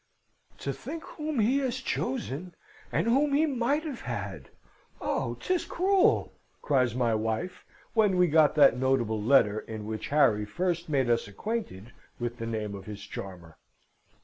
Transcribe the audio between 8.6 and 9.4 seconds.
notable